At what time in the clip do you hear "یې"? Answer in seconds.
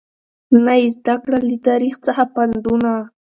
0.81-0.87